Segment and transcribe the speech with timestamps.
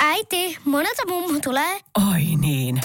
[0.00, 1.80] Äiti, monelta mummu tulee?
[2.12, 2.80] Oi niin.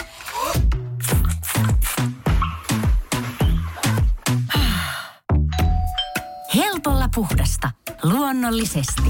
[6.55, 7.71] Helpolla puhdasta.
[8.03, 9.01] Luonnollisesti.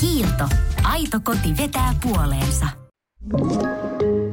[0.00, 0.48] Kiilto.
[0.82, 2.66] Aito koti vetää puoleensa.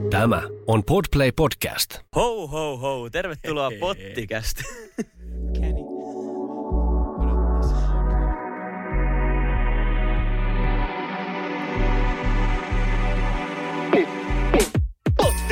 [0.09, 1.99] Tämä on Podplay Podcast.
[2.15, 3.09] Ho, ho, ho.
[3.09, 4.63] Tervetuloa pottikästi.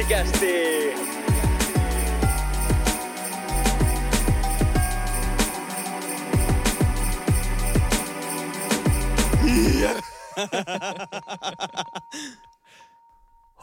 [0.07, 0.47] Pottikästi!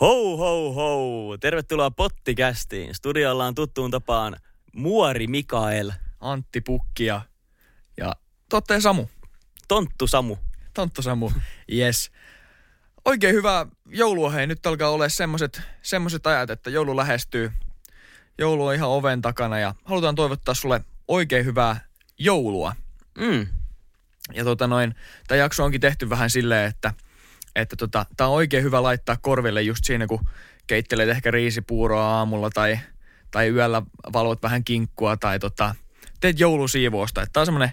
[0.00, 1.36] Ho, ho, ho.
[1.40, 2.94] Tervetuloa pottikästiin.
[2.94, 4.36] Studiolla on tuttuun tapaan
[4.72, 7.20] Muori Mikael, Antti Pukki ja,
[7.96, 8.12] ja
[8.80, 9.06] Samu.
[9.68, 10.36] Tonttu Samu.
[10.74, 11.30] Tonttu Samu,
[11.72, 12.10] yes.
[13.04, 14.46] Oikein hyvä joulua hei.
[14.46, 17.52] Nyt alkaa olla semmoset, semmoset ajat, että joulu lähestyy.
[18.38, 21.80] Joulu on ihan oven takana ja halutaan toivottaa sulle oikein hyvää
[22.18, 22.76] joulua.
[23.18, 23.46] Mm.
[24.34, 24.94] Ja tota noin,
[25.28, 26.92] tämä jakso onkin tehty vähän silleen, että,
[27.56, 30.26] että tota, tämä on oikein hyvä laittaa korville just siinä, kun
[30.66, 32.78] keittelet ehkä riisipuuroa aamulla tai,
[33.30, 33.82] tai yöllä
[34.12, 35.74] valvot vähän kinkkua tai tota,
[36.20, 37.26] teet joulusiivousta.
[37.32, 37.72] Tämä on semmoinen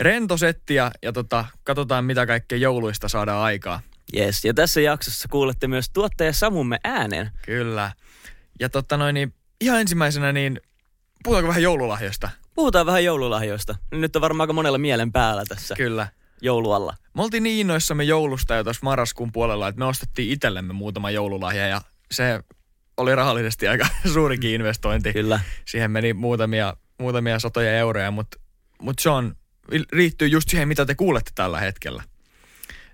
[0.00, 3.80] rento setti ja, ja tota, katsotaan mitä kaikkea jouluista saadaan aikaa.
[4.16, 4.44] Yes.
[4.44, 7.30] Ja tässä jaksossa kuulette myös tuottaja Samumme äänen.
[7.46, 7.92] Kyllä.
[8.60, 10.60] Ja tota noin, niin ihan ensimmäisenä niin
[11.24, 12.30] puhutaanko vähän joululahjoista?
[12.54, 13.76] Puhutaan vähän joululahjoista.
[13.90, 16.08] Nyt on varmaan aika monella mielen päällä tässä Kyllä.
[16.42, 16.94] joulualla.
[17.14, 21.66] Me oltiin niin innoissamme joulusta jo tuossa marraskuun puolella, että me ostettiin itsellemme muutama joululahja
[21.66, 22.40] ja se
[22.96, 25.12] oli rahallisesti aika suurikin investointi.
[25.12, 25.40] Kyllä.
[25.64, 28.38] Siihen meni muutamia, muutamia satoja euroja, mutta
[28.82, 29.36] mut se on,
[29.92, 32.02] riittyy just siihen, mitä te kuulette tällä hetkellä.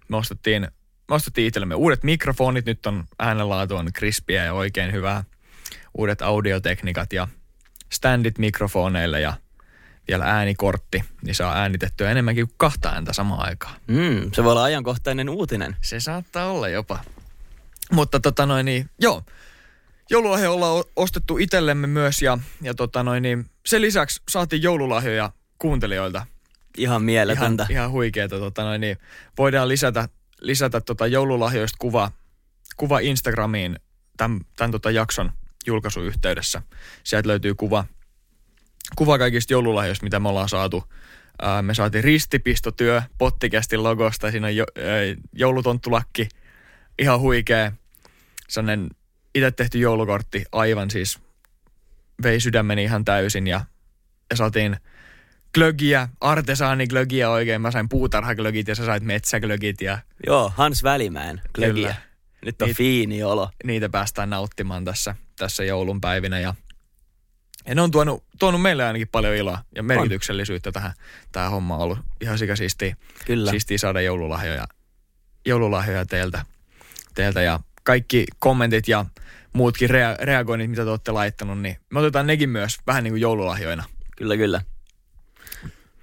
[0.08, 0.68] Me ostettiin,
[1.08, 5.24] me ostettiin itsellemme uudet mikrofonit, nyt on äänenlaatu on krispiä ja oikein hyvää.
[5.98, 7.28] Uudet audiotekniikat ja
[7.92, 9.32] standit mikrofoneille ja
[10.08, 13.74] vielä äänikortti, niin saa äänitettyä enemmänkin kuin kahta ääntä samaan aikaan.
[13.86, 15.76] Mm, se voi olla ajankohtainen uutinen.
[15.80, 16.98] Se saattaa olla jopa.
[17.92, 19.22] Mutta tota noin niin, joo.
[20.10, 26.26] Joululahja ollaan ostettu itsellemme myös ja, ja tota noin niin, sen lisäksi saatiin joululahjoja kuuntelijoilta.
[26.76, 27.62] Ihan mieletöntä.
[27.62, 28.38] Ihan, ihan huikeeta.
[28.38, 28.98] Tota noin niin,
[29.38, 30.08] voidaan lisätä,
[30.40, 32.10] lisätä tota joululahjoista kuva,
[32.76, 33.78] kuva Instagramiin
[34.16, 35.32] tämän, tämän tota jakson
[35.66, 36.62] julkaisuyhteydessä.
[37.04, 37.84] Sieltä löytyy kuva,
[38.96, 40.84] kuva kaikista joululahjoista, mitä me ollaan saatu.
[41.42, 44.30] Ää, me saatiin ristipistotyö pottikästin logosta.
[44.30, 44.84] Siinä on jo, ää,
[45.32, 46.28] joulutonttulakki.
[46.98, 47.72] Ihan huikea.
[48.48, 48.90] Sellainen
[49.34, 50.44] itse tehty joulukortti.
[50.52, 51.18] Aivan siis
[52.22, 53.46] vei sydämeni ihan täysin.
[53.46, 53.60] Ja,
[54.30, 54.76] ja saatiin
[55.56, 57.60] glögiä, artesaaniglögiä oikein.
[57.60, 61.72] Mä sain puutarhaglögit ja sä sait metsäglögit ja Joo, Hans Välimäen glögiä.
[61.74, 61.94] Kyllä.
[62.44, 63.50] Nyt on Niit- fiini olo.
[63.64, 66.38] niitä päästään nauttimaan tässä, tässä joulun päivinä.
[66.40, 66.54] Ja,
[67.66, 70.92] ja ne on tuonut, tuonut meille ainakin paljon iloa ja merkityksellisyyttä tähän.
[71.32, 72.96] Tämä homma on ollut ihan sikasiistiä
[73.26, 73.50] Kyllä.
[73.50, 74.66] siistiä saada joululahjoja,
[75.46, 76.44] joululahjoja teiltä,
[77.14, 77.42] teiltä.
[77.42, 79.04] Ja kaikki kommentit ja
[79.52, 83.20] muutkin rea- reagoinnit, mitä te olette laittanut, niin me otetaan nekin myös vähän niin kuin
[83.20, 83.84] joululahjoina.
[84.16, 84.60] Kyllä, kyllä.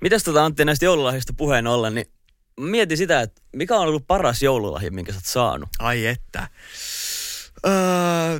[0.03, 2.05] Mitäs tota Antti näistä joululahjista puheen ollen, niin
[2.59, 5.69] mä mietin sitä, että mikä on ollut paras joululahja, minkä sä oot saanut?
[5.79, 6.49] Ai että.
[7.65, 8.39] Öö,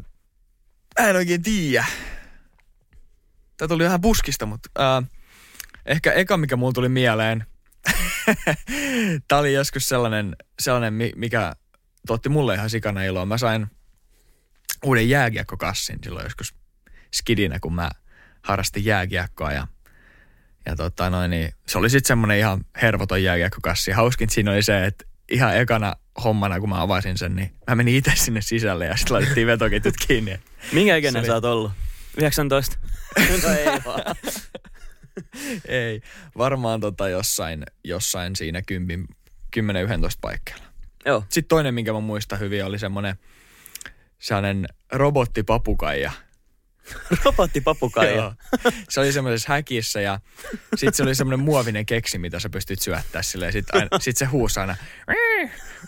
[0.98, 1.86] en oikein tiedä.
[3.58, 5.02] Tää tuli vähän puskista, mutta öö,
[5.86, 7.46] ehkä eka, mikä mulla tuli mieleen.
[9.28, 11.54] Tää oli joskus sellainen, sellainen mi- mikä
[12.08, 13.26] tuotti mulle ihan sikana iloa.
[13.26, 13.68] Mä sain
[14.86, 16.56] uuden jääkiekkokassin silloin joskus
[17.14, 17.90] skidinä, kun mä
[18.42, 19.68] harrastin jääkiekkoa ja
[20.66, 23.92] ja tota noin, niin se oli sitten semmoinen ihan hervoton jääkiekkokassi.
[23.92, 27.96] Hauskin siinä oli se, että ihan ekana hommana, kun mä avasin sen, niin mä menin
[27.96, 30.40] itse sinne sisälle ja sitten laitettiin vetoketjut kiinni.
[30.72, 31.72] Minkä ikäinen oli- sä oot ollut?
[32.18, 32.78] 19?
[33.44, 34.16] no ei vaan.
[35.68, 36.02] Ei,
[36.38, 38.64] varmaan tota jossain, jossain siinä 10-11
[40.22, 40.64] paikkeilla.
[41.06, 41.24] Joo.
[41.30, 43.16] Sitten toinen, minkä mä muistan hyvin, oli semmoinen
[44.20, 46.12] sellainen robottipapukaija.
[47.26, 48.36] Robottipapukaija.
[48.90, 50.20] Se oli semmoisessa häkissä ja
[50.76, 53.52] sitten se oli semmoinen muovinen keksi, mitä sä pystyt syöttää sille.
[53.52, 54.76] Sitten sit se huusi aina,
[55.08, 55.42] "Ee,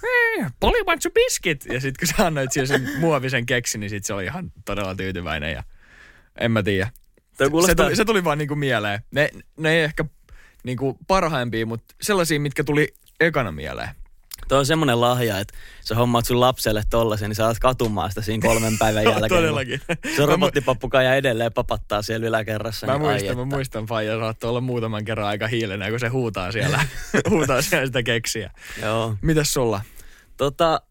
[0.03, 1.65] ee, Polly wants a biscuit.
[1.65, 4.95] Ja sitten kun sä annoit sille sen muovisen keksi, niin sitten se oli ihan todella
[4.95, 5.63] tyytyväinen ja
[6.39, 6.89] en mä tiedä.
[7.68, 9.00] Se tuli, se tuli vaan niinku mieleen.
[9.12, 10.06] Ne, ne ei ehkä
[10.63, 12.88] niinku parhaimpia, mutta sellaisia, mitkä tuli
[13.19, 13.89] ekana mieleen.
[14.47, 18.21] Toi on semmoinen lahja, että sä hommaat sun lapselle tollasen, niin sä alat katumaan sitä
[18.21, 19.30] siinä kolmen päivän jälkeen.
[19.30, 19.81] todellakin.
[20.15, 22.88] Se Mä robottipappukaija edelleen papattaa siellä yläkerrassa.
[22.88, 23.56] Mä niin ai muistan, mä että.
[23.56, 26.86] muistan, Faija saattoi olla muutaman kerran aika hiilenä, kun se huutaa siellä,
[27.30, 28.51] huutaa siellä sitä keksiä.
[28.81, 29.15] Joo.
[29.21, 29.81] Mitäs sulla?
[30.38, 30.81] Tota,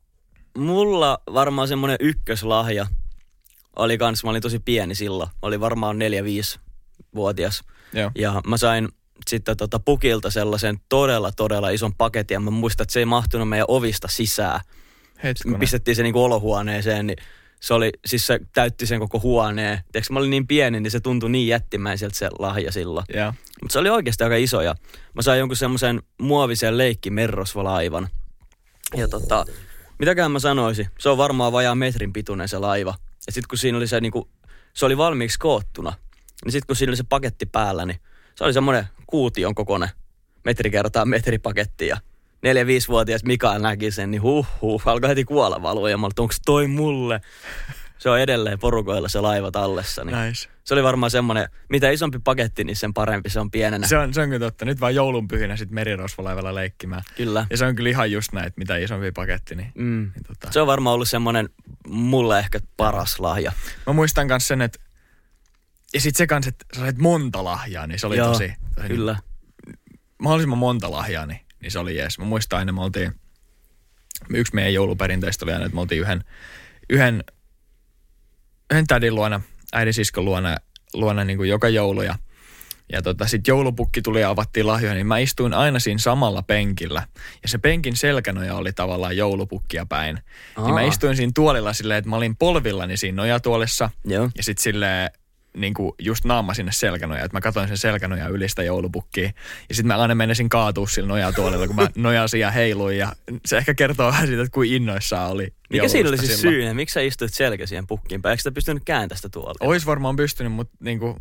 [0.58, 2.86] mulla varmaan semmonen ykköslahja
[3.76, 5.30] oli kans, mä olin tosi pieni silloin.
[5.42, 7.62] Oli varmaan 4-5-vuotias.
[7.92, 8.10] Joo.
[8.14, 8.88] Ja mä sain
[9.28, 12.34] sitten tota pukilta sellaisen todella, todella ison paketin.
[12.34, 14.60] Ja mä muistan, että se ei mahtunut meidän ovista sisään.
[15.14, 15.60] Me Hetkonen.
[15.60, 17.16] pistettiin se niinku olohuoneeseen, niin
[17.60, 19.78] se oli, siis se täytti sen koko huoneen.
[19.92, 23.06] Tiedätkö, mä olin niin pieni, niin se tuntui niin jättimäiseltä se lahja silloin.
[23.14, 23.32] Joo.
[23.62, 24.74] Mutta se oli oikeasti aika iso ja
[25.14, 28.08] mä sain jonkun semmoisen muovisen leikkimerrosvalaivan.
[28.96, 29.44] Ja tota,
[29.98, 32.94] mitäkään mä sanoisin, se on varmaan vajaa metrin pituinen se laiva.
[33.26, 34.28] Ja sit kun siinä oli se niinku,
[34.74, 35.92] se oli valmiiksi koottuna,
[36.44, 38.00] niin sit kun siinä oli se paketti päällä, niin
[38.34, 39.88] se oli semmoinen kuution kokoinen
[40.44, 41.96] metri kertaa metri paketti ja
[42.42, 46.14] neljä vuotias Mikael näki sen, niin huh huh, alkoi heti kuolla valua ja mä olin,
[46.18, 47.20] onko toi mulle?
[47.98, 50.04] Se on edelleen porukoilla se laiva tallessa.
[50.04, 50.48] Niin Nice.
[50.64, 53.86] se oli varmaan semmoinen, mitä isompi paketti, niin sen parempi se on pienenä.
[53.86, 54.64] Se on, se on kyllä totta.
[54.64, 57.02] Nyt vaan joulunpyhinä sit merirosvolaivalla leikkimään.
[57.16, 57.46] Kyllä.
[57.50, 60.10] Ja se on kyllä ihan just näin, että mitä isompi paketti, niin, Mm.
[60.14, 60.52] niin tota.
[60.52, 61.48] Se on varmaan ollut semmoinen
[61.88, 63.52] mulle ehkä paras lahja.
[63.86, 64.78] Mä muistan myös sen, että
[65.94, 68.88] ja sit se kans, että sä sait monta lahjaa, niin se oli Joo, tosi, tosi
[68.88, 69.18] Kyllä.
[70.18, 72.18] mahdollisimman monta lahjaa, niin, niin se oli jees.
[72.18, 73.14] Mä muistan aina, me oltiin,
[74.30, 76.24] yksi meidän jouluperinteistä oli aina, että me oltiin yhden,
[76.90, 77.24] yhden,
[78.70, 79.40] yhden tädin luona,
[79.72, 80.56] äidin siskon luona,
[80.94, 82.18] luona niin kuin joka joulu ja
[82.92, 87.06] ja tota, sitten joulupukki tuli ja avattiin lahjoja, niin mä istuin aina siinä samalla penkillä.
[87.42, 90.18] Ja se penkin selkänoja oli tavallaan joulupukkia päin.
[90.64, 90.86] Niin mä Aa.
[90.86, 93.90] istuin siinä tuolilla silleen, että mä olin polvillani siinä nojatuolissa.
[94.04, 94.30] Joo.
[94.36, 95.10] Ja sitten silleen
[95.56, 99.30] niin kuin just naama sinne selkänoja, että mä katsoin sen selkänoja yli sitä joulupukkia.
[99.68, 102.98] Ja sitten mä aina menisin kaatua sillä nojatuolilla, kun mä nojasin ja heiluin.
[102.98, 103.12] Ja
[103.46, 106.54] se ehkä kertoo vähän siitä, että kuin innoissaan oli Mikä siinä oli siis silloin.
[106.56, 106.74] syynä?
[106.74, 108.30] Miksi sä istuit selkä siihen pukkiin päin?
[108.30, 109.64] Eikö sitä pystynyt kääntämään sitä tuolta?
[109.64, 111.18] Ois varmaan pystynyt, mutta niinku,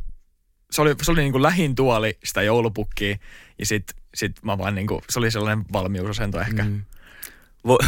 [0.72, 3.18] se oli, se oli niinku lähin tuoli sitä joulupukkia.
[3.60, 3.84] Ja sit,
[4.16, 6.64] sit mä vaan niinku, se oli sellainen valmiusasento ehkä.
[6.64, 6.82] Mm.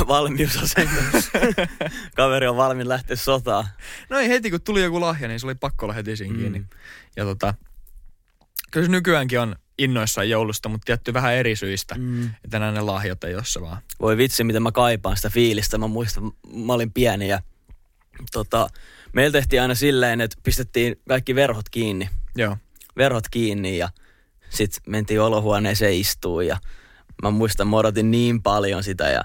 [0.07, 1.01] Valmiusasento.
[2.15, 3.65] Kaveri on valmiin lähteä sotaan.
[4.09, 6.39] No ei heti kun tuli joku lahja, niin se oli pakko olla heti siinä Mm.
[6.39, 6.63] kiinni.
[7.15, 7.53] Ja tota,
[8.71, 11.95] kyllä se nykyäänkin on innoissaan joulusta, mutta tietty vähän eri syistä.
[11.97, 12.25] Mm.
[12.43, 13.77] Että nämä ne lahjat ei ole se vaan.
[14.01, 15.77] Voi vitsi, miten mä kaipaan sitä fiilistä.
[15.77, 16.31] Mä muistan,
[16.65, 17.39] mä olin pieni ja
[18.31, 18.67] tota,
[19.13, 22.09] meillä tehtiin aina silleen, että pistettiin kaikki verhot kiinni.
[22.35, 22.57] Joo.
[22.97, 23.89] verhot kiinni ja
[24.49, 26.57] sitten mentiin olohuoneeseen istuun ja
[27.23, 29.23] mä muistan, mä odotin niin paljon sitä ja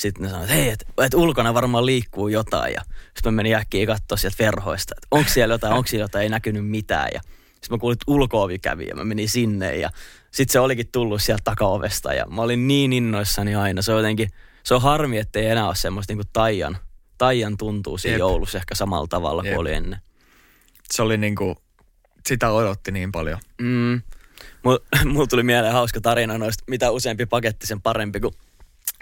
[0.00, 2.82] sitten ne sanoivat, että hei, että et ulkona varmaan liikkuu jotain ja
[3.14, 6.28] sitten mä menin äkkiä katsoa sieltä verhoista, että onko siellä jotain, onko siellä jotain, ei
[6.28, 9.90] näkynyt mitään ja sitten mä kuulin, että ulko kävi ja mä menin sinne ja
[10.30, 13.82] sitten se olikin tullut sieltä takaovesta ja mä olin niin innoissani aina.
[13.82, 14.28] Se on jotenkin,
[14.62, 16.78] se on harmi, ettei enää ole semmoista niinku taian,
[17.18, 18.18] taian tuntuu siinä Jep.
[18.18, 19.54] joulussa ehkä samalla tavalla Jep.
[19.54, 20.00] kuin oli ennen.
[20.92, 21.56] Se oli niinku,
[22.28, 23.38] sitä odotti niin paljon.
[23.60, 24.02] Mm.
[24.64, 24.78] Mulla
[25.12, 28.32] mul tuli mieleen hauska tarina noista, mitä useampi paketti sen parempi, kun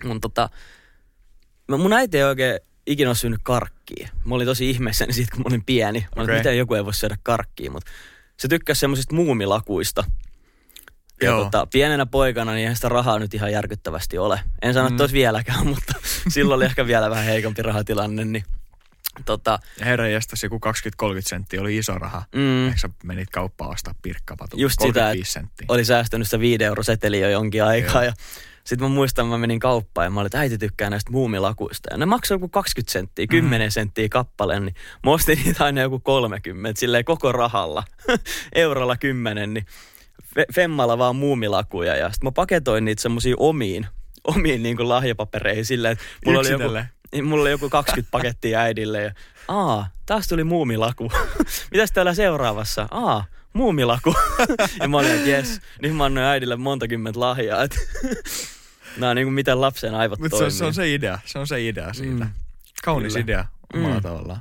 [0.04, 0.48] mun, tota,
[1.76, 4.08] mun äiti ei oikein ikinä ole syönyt karkkia.
[4.24, 6.06] Mä olin tosi ihmeessäni siitä, kun mä olin pieni.
[6.16, 6.36] Mä okay.
[6.36, 7.90] Miten joku ei voi syödä karkkia, mutta
[8.36, 10.04] se tykkäsi semmoisista muumilakuista.
[11.22, 11.44] Ja Joo.
[11.44, 14.40] tota, pienenä poikana niin eihän sitä rahaa nyt ihan järkyttävästi ole.
[14.62, 14.94] En sano, Mm.
[14.94, 15.92] että olisi vieläkään, mutta
[16.28, 18.24] silloin oli ehkä vielä vähän heikompi rahatilanne.
[18.24, 18.44] Niin,
[19.24, 20.60] tota, herran jästäs joku
[21.02, 22.24] 20-30 senttiä oli iso raha.
[22.34, 24.56] mm, Ehkä sä menit kauppaan ostaa pirkkapatu.
[24.56, 25.64] Just sitä, 35 senttiä.
[25.68, 28.04] oli säästänyt sitä 5 euro seteliä jo jonkin aikaa.
[28.04, 28.12] Ja
[28.68, 31.88] sitten mä muistan, mä menin kauppaan ja mä olin, että äiti tykkää näistä muumilakuista.
[31.90, 36.00] Ja ne maksoi joku 20 senttiä, 10 senttiä kappale, niin mä ostin niitä aina joku
[36.00, 37.84] 30, silleen koko rahalla.
[38.54, 39.66] Eurolla 10, niin
[40.24, 41.96] fe- Femmalla vaan muumilakuja.
[41.96, 43.86] Ja sitten mä paketoin niitä semmoisiin omiin,
[44.24, 46.74] omiin niin kuin lahjapapereihin silleen, että mulla oli, joku,
[47.12, 49.12] niin mulla oli joku 20 pakettia äidille ja
[49.48, 51.12] aa, taas tuli muumilaku.
[51.72, 52.88] Mitäs täällä seuraavassa?
[52.90, 54.14] Aa, muumilaku.
[54.80, 57.58] ja mä olin, että jes, nyt mä annoin äidille monta kymmentä lahjaa.
[58.98, 60.44] Nämä on niin kuin miten lapsen aivot se, toimii.
[60.46, 61.18] on- se on se idea.
[61.24, 62.24] Se on se idea siitä.
[62.24, 62.30] Mm.
[62.84, 63.24] Kaunis Kyllä.
[63.24, 64.02] idea omalla Mm.
[64.02, 64.40] tavallaan.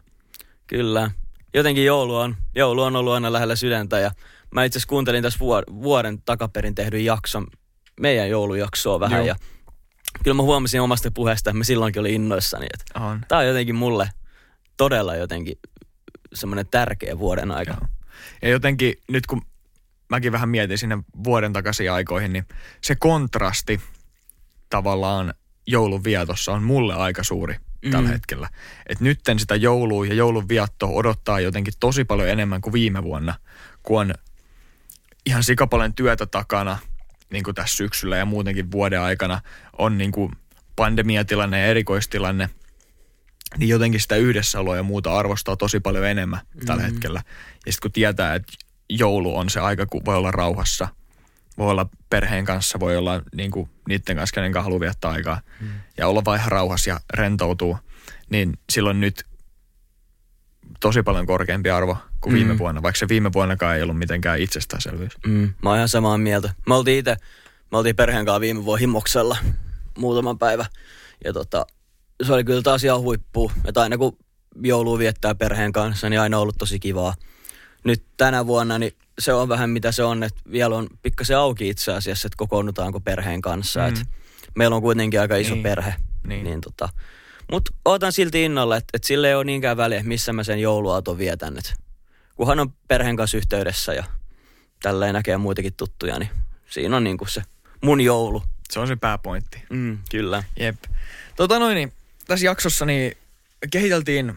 [0.68, 1.12] Kyllä.
[1.54, 4.12] Jotenkin joulu on, joulu on ollut aina lähellä sydäntä ja
[4.52, 7.48] mä itse asiassa kuuntelin tässä vuor- vuoden takaperin tehdyn jakson,
[8.02, 9.28] meidän joulujaksoa vähän Joo.
[9.28, 9.36] ja
[10.24, 13.22] kyllä mä huomasin omasta puheesta, että mä silloinkin olin innoissani, että On.
[13.28, 14.10] tää on jotenkin mulle
[14.78, 15.56] todella jotenkin
[16.34, 17.72] semmoinen tärkeä vuoden aika.
[17.72, 17.88] Joo.
[18.42, 19.42] Ja jotenkin nyt kun
[20.10, 22.46] mäkin vähän mietin sinne vuoden takaisin aikoihin, niin
[22.84, 23.82] se kontrasti
[24.70, 25.34] tavallaan
[25.68, 27.56] joulun vietossa on mulle aika suuri
[27.86, 27.92] mm.
[27.92, 28.50] tällä hetkellä.
[28.90, 33.34] Et nytten sitä joulua ja joulun vietto odottaa jotenkin tosi paljon enemmän kuin viime vuonna,
[33.84, 34.14] kun on
[35.26, 36.78] ihan sikapalen työtä takana,
[37.32, 39.42] niin kuin tässä syksyllä ja muutenkin vuoden aikana
[39.78, 40.32] on niin kuin
[40.76, 42.50] pandemiatilanne ja erikoistilanne,
[43.58, 46.66] niin jotenkin sitä yhdessäoloa ja muuta arvostaa tosi paljon enemmän mm.
[46.66, 47.22] tällä hetkellä.
[47.66, 48.54] Ja sitten kun tietää, että
[48.90, 50.88] joulu on se aika, kun voi olla rauhassa,
[51.58, 55.42] voi olla perheen kanssa, voi olla niin kuin, niiden kanssa, kenen kanssa haluaa viettää aikaa,
[55.62, 55.68] mm.
[55.98, 57.78] ja olla vaan ihan rauhassa ja rentoutuu,
[58.30, 59.26] niin silloin nyt
[60.80, 62.36] tosi paljon korkeampi arvo kuin mm.
[62.36, 65.14] viime vuonna, vaikka se viime vuonnakaan ei ollut mitenkään itsestäänselvyys.
[65.26, 66.54] Mm, mä oon ihan samaa mieltä.
[66.68, 67.18] Me oltiin itse,
[67.72, 69.38] me oltiin perheen kanssa viime vuonna himoksella
[69.98, 70.66] muutaman päivä.
[71.26, 71.66] Ja tota,
[72.24, 73.52] se oli kyllä taas ihan huippu.
[73.66, 74.18] Että aina kun
[74.64, 77.14] joulua viettää perheen kanssa, niin aina ollut tosi kivaa.
[77.84, 81.70] Nyt tänä vuonna niin se on vähän mitä se on, että vielä on pikkasen auki
[81.70, 83.80] itse asiassa, että kokoonnutaanko perheen kanssa.
[83.80, 83.88] Mm.
[83.88, 84.02] Et
[84.56, 85.64] meillä on kuitenkin aika iso Niin.
[85.64, 85.94] perhe.
[86.24, 86.44] Niin.
[86.44, 86.90] Niin tota,
[87.52, 91.18] mutta ootan silti innolla, että, että sille ei ole niinkään väliä, missä mä sen jouluaaton
[91.18, 91.58] vietän.
[91.58, 91.74] Et
[92.36, 94.04] kunhan on perheen kanssa yhteydessä ja
[94.82, 96.30] tälleen näkee muitakin tuttuja, niin
[96.70, 97.42] siinä on niinku se
[97.84, 98.44] mun joulu.
[98.70, 99.64] Se on se pääpointti.
[99.70, 100.44] Mm, kyllä.
[100.60, 100.76] Jep.
[101.36, 101.94] Tota noin, niin
[102.28, 103.18] tässä jaksossa niin
[103.72, 104.34] kehiteltiin,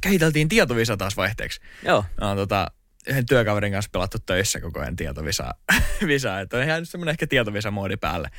[0.00, 1.60] kehiteltiin tietovisa taas vaihteeksi.
[1.86, 2.04] Joo.
[2.20, 2.70] Oon tota,
[3.06, 5.54] yhden työkaverin kanssa pelattu töissä koko ajan tietovisaa.
[6.06, 8.30] Visa, että on ihan semmoinen ehkä tietovisa-moodi päälle.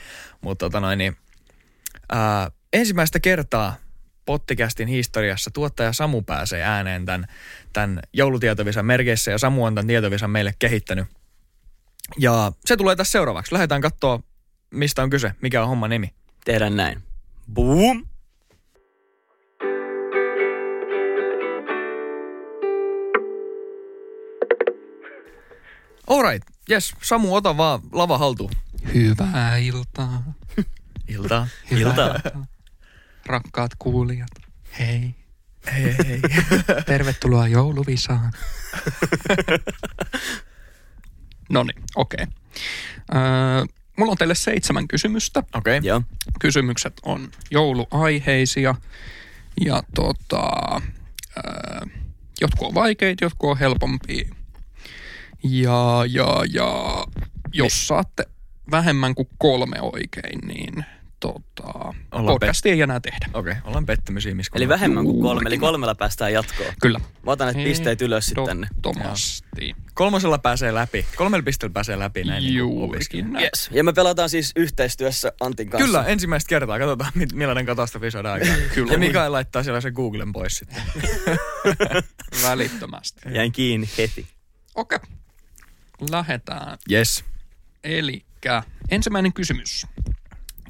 [0.42, 1.18] Mutta tota noin, niin,
[2.10, 3.76] ää, ensimmäistä kertaa
[4.26, 7.26] Pottikästin historiassa tuottaja Samu pääsee ääneen tämän,
[7.74, 11.08] tämän joulutietovisan merkeissä ja Samu on tämän tietovisan meille kehittänyt.
[12.18, 13.54] Ja se tulee tässä seuraavaksi.
[13.54, 14.20] Lähdetään katsoa,
[14.72, 16.14] mistä on kyse, mikä on homman nimi.
[16.46, 17.04] Tehdään näin.
[17.54, 18.06] Boom!
[26.08, 28.52] Alright, yes, Samu, ota vaan lava haltuun.
[28.94, 30.34] Hyvää iltaa.
[31.08, 31.48] Iltaa.
[31.72, 32.46] Hyvää Iltaa.
[33.26, 34.30] Rakkaat kuulijat.
[34.80, 35.16] Hei.
[35.74, 36.20] Hei, hei.
[36.86, 38.34] Tervetuloa jouluvisaan.
[41.50, 42.24] no niin, okei.
[42.24, 42.34] Okay.
[43.16, 43.66] Öö,
[43.98, 45.44] mulla on teille seitsemän kysymystä.
[45.54, 45.78] Okei.
[45.78, 46.02] Okay.
[46.40, 48.76] Kysymykset on jouluaiheisia
[49.66, 50.82] ja tota,
[51.38, 51.86] öö,
[52.42, 54.36] jotkut on vaikeita, jotkut on helpompia.
[55.44, 57.04] Ja, ja, ja
[57.54, 58.26] jos saatte
[58.72, 60.86] vähemmän kuin kolme oikein, niin
[61.20, 63.26] tota, Ollaan podcastia ei enää tehdä.
[63.34, 63.64] Okei, okay.
[63.66, 66.74] ollaan pettymysiä, missä Eli vähemmän kuin kolme, eli kolmella päästään jatkoon.
[66.82, 67.00] Kyllä.
[67.00, 68.68] Mä otan näitä pisteet ylös sitten tänne.
[68.72, 69.76] Ehdottomasti.
[69.94, 71.06] Kolmosella pääsee läpi.
[71.16, 72.56] Kolmella pisteellä pääsee läpi näin niin.
[72.56, 73.44] Juurikin näin.
[73.44, 73.70] Yes.
[73.72, 75.86] Ja me pelataan siis yhteistyössä Antin kanssa.
[75.86, 76.80] Kyllä, ensimmäistä kertaa.
[76.80, 78.60] Katsotaan, mi- millainen katastrofi saadaan aikaan.
[78.76, 78.94] Kyllä.
[78.94, 80.82] Ja Mikael laittaa siellä sen Googlen pois sitten.
[82.48, 83.22] Välittömästi.
[83.34, 84.28] Jäin kiinni heti.
[84.76, 85.00] Okei.
[86.12, 86.78] Lähdetään.
[86.92, 87.26] Yes.
[87.84, 88.26] Eli
[88.90, 89.88] ensimmäinen kysymys.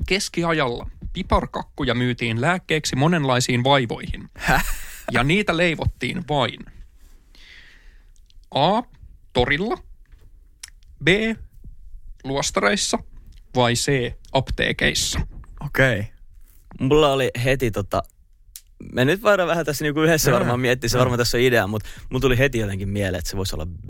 [0.07, 4.29] Keskiajalla piparkakkuja myytiin lääkkeeksi monenlaisiin vaivoihin.
[5.11, 6.59] Ja niitä leivottiin vain.
[8.51, 8.81] A.
[9.33, 9.77] Torilla.
[11.03, 11.07] B.
[12.23, 12.99] Luostareissa.
[13.55, 14.13] Vai C.
[14.31, 15.19] Apteekeissa.
[15.65, 15.99] Okei.
[15.99, 16.13] Okay.
[16.79, 18.03] Mulla oli heti tota,
[18.91, 21.89] me nyt voidaan vähän tässä niinku yhdessä varmaan miettiä, se varmaan tässä on idea, mutta
[22.09, 23.89] mulla tuli heti jotenkin mieleen, että se voisi olla B,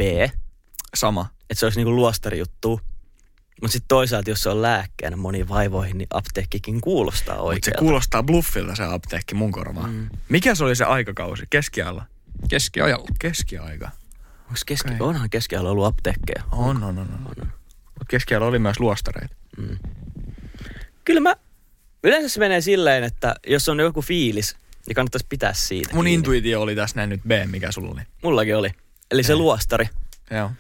[0.93, 1.29] että Sama.
[1.53, 2.81] se olisi niinku luostarijuttu.
[3.61, 7.79] Mutta sitten toisaalta, jos se on lääkkeenä moniin vaivoihin, niin apteekkikin kuulostaa Mutta se oikealta.
[7.79, 9.91] kuulostaa bluffilta se apteekki mun korvaan.
[9.93, 10.09] Mm.
[10.29, 11.43] Mikä se oli se aikakausi?
[11.49, 12.05] Keskiajalla?
[12.49, 13.07] Keskiajalla.
[13.19, 13.89] Keskiaika.
[14.47, 15.07] Onks keski, Okei.
[15.07, 16.43] Onhan keskiajalla ollut apteekkeja.
[16.51, 16.99] On, on, on.
[16.99, 17.47] on.
[17.85, 19.35] Mutta keskiajalla oli myös luostareita.
[21.05, 21.35] Kyllä mä,
[22.03, 24.55] yleensä se menee silleen, että jos on joku fiilis,
[24.87, 26.13] niin kannattaisi pitää siitä Mun kiinni.
[26.13, 28.01] intuitio oli tässä näin nyt B, mikä sulla oli.
[28.23, 28.71] Mullakin oli.
[29.11, 29.89] Eli se luostari.
[30.31, 30.51] Joo.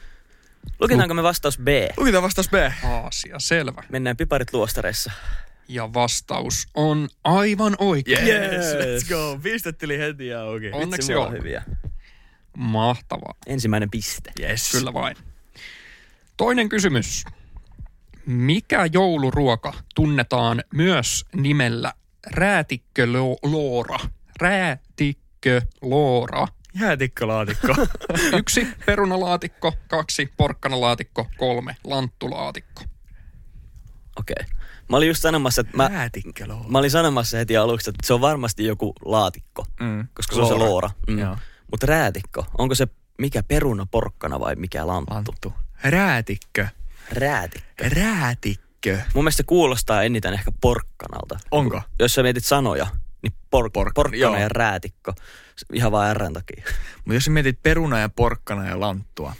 [0.79, 1.67] Lukitaanko me vastaus B?
[1.97, 2.53] Lukitaan vastaus B.
[2.83, 3.83] Aasia, selvä.
[3.89, 5.11] Mennään piparit luostareissa.
[5.67, 8.27] Ja vastaus on aivan oikein.
[8.27, 9.39] Yes, let's go.
[9.43, 10.71] Pistet tuli heti auki.
[10.71, 10.81] On.
[10.81, 11.63] Onneksi on hyviä.
[12.57, 13.33] Mahtavaa.
[13.47, 14.31] Ensimmäinen piste.
[14.39, 14.71] Yes.
[14.71, 15.17] Kyllä vain.
[16.37, 17.23] Toinen kysymys.
[18.25, 21.93] Mikä jouluruoka tunnetaan myös nimellä
[22.27, 23.99] räätikköloora?
[24.39, 26.47] Räätikköloora.
[26.79, 27.75] Jäätikkölaatikko.
[28.39, 32.81] Yksi perunalaatikko, kaksi porkkanalaatikko, kolme lanttulaatikko.
[34.19, 34.35] Okei.
[34.39, 34.55] Okay.
[34.89, 35.89] Mä olin just sanomassa, että mä,
[36.67, 40.07] mä olin sanomassa heti aluksi, että se on varmasti joku laatikko, Mm.
[40.13, 40.89] koska se on se loora.
[41.07, 41.19] Mm.
[41.19, 41.37] Joo.
[41.71, 42.87] Mutta räätikko, onko se
[43.17, 45.13] mikä peruna, porkkana vai mikä lanttu?
[45.13, 45.53] Lanttu.
[45.83, 46.67] Räätikkö.
[47.11, 47.83] Räätikko.
[47.95, 48.99] Räätikkö.
[49.13, 51.39] Mun mielestä se kuulostaa eniten ehkä porkkanalta.
[51.51, 51.81] Onko?
[51.99, 52.87] Jos sä mietit sanoja,
[53.23, 54.37] niin por- Pork- porkkana joo.
[54.37, 55.13] ja räätikko.
[55.73, 56.63] Ihan vaan Rn takia.
[56.95, 59.33] Mutta jos mietit peruna ja porkkana ja lanttua,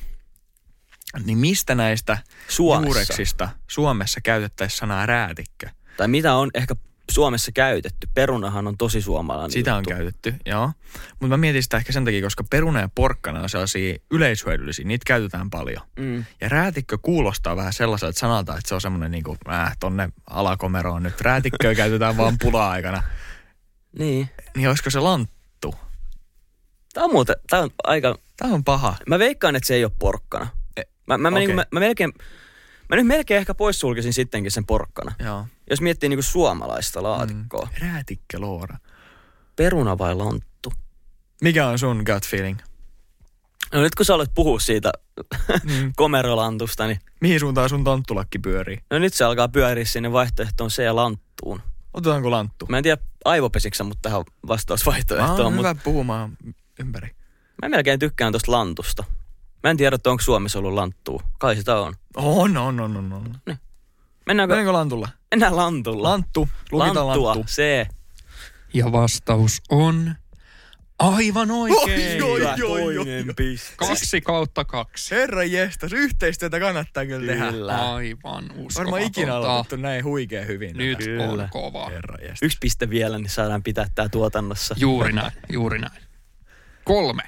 [1.25, 2.88] niin mistä näistä Suomessa.
[2.88, 5.70] juureksista Suomessa käytettäisiin sanaa räätikkö?
[5.98, 6.75] Tai mitä on ehkä
[7.12, 8.08] Suomessa käytetty.
[8.13, 9.90] Perunahan on tosi suomalainen Sitä on juttu.
[9.90, 10.72] käytetty, joo.
[11.10, 14.86] Mutta mä mietin sitä ehkä sen takia, koska peruna ja porkkana on sellaisia yleishyödyllisiä.
[14.86, 15.82] Niitä käytetään paljon.
[16.00, 16.25] Mm.
[16.42, 21.22] Ja räätikkö kuulostaa vähän sellaiselta sanalta, että se on semmoinen niinku, äh, tonne alakomeroon nyt.
[21.22, 23.04] Räätikköä käytetään vaan pula-aikana.
[24.00, 24.29] Niin.
[24.57, 25.75] Niin olisiko se lanttu?
[26.93, 28.95] Tämä on muuten, tää on aika, Tää on paha.
[29.07, 30.47] mä veikkaan, että se ei ole porkkana.
[30.77, 32.13] E- Mä, mä, niinku, mä, mä melkein,
[32.89, 35.15] mä nyt melkein ehkä poissulkisin sittenkin sen porkkana.
[35.19, 35.47] Joo.
[35.69, 37.67] Jos miettii niinku suomalaista laatikkoa.
[37.81, 37.88] Mm.
[37.88, 38.77] Räätikkö Loora.
[39.55, 40.73] Peruna vai lanttu?
[41.41, 42.59] Mikä on sun gut feeling?
[43.73, 44.91] No nyt kun sä aloit puhua siitä
[45.63, 45.93] Mm.
[45.95, 48.81] komerolantusta, niin Mihin suuntaan sun tonttulakki pyörii?
[48.91, 51.62] no nyt se alkaa pyöriä sinne vaihtoehtoon C lanttuun.
[51.93, 52.65] Otetaanko lanttu?
[52.69, 56.38] Mä en tiedä aivopesiksä, mutta tähän Mä vastausvaihtoehtoon, oon mutta hyvä puhumaan
[56.80, 57.15] ympäri.
[57.62, 59.03] mä melkein tykkään tuosta lantusta.
[59.63, 61.24] Mä en tiedä, että onko Suomessa ollut lanttua.
[61.39, 61.94] Kai sitä on.
[62.15, 63.36] On, on, on, on, on.
[64.25, 64.56] Mennäänkö?
[64.56, 65.10] Mennäänkö lantulla?
[65.32, 66.10] Mennään lantulla.
[66.10, 66.50] Lanttu.
[66.72, 67.48] Lukitaan Lanttua, lanttu.
[67.48, 67.88] C.
[68.74, 70.15] Ja vastaus on
[71.03, 72.24] aivan oikein.
[72.24, 73.05] Oi, oi, oi, oi.
[73.36, 73.74] piste.
[73.75, 75.15] Kaksi kautta kaksi.
[75.15, 77.51] Herra jestas, yhteistyötä kannattaa kyllä, tehdä.
[77.51, 77.93] Kyllä.
[77.93, 78.79] Aivan uskomatonta.
[78.79, 80.77] Varmaan ikinä aloitettu näin huikea hyvin.
[80.77, 81.29] Nyt tätä.
[81.29, 81.89] on kova.
[81.89, 82.43] Herra jestas.
[82.43, 84.75] Yksi piste vielä, niin saadaan pitää tää tuotannossa.
[84.77, 86.03] Juuri näin, juuri näin.
[86.83, 87.24] Kolme.